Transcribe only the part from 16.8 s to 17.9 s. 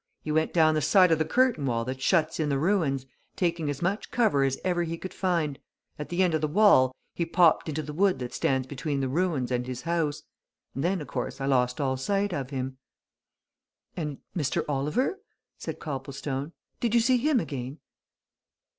you see him again?"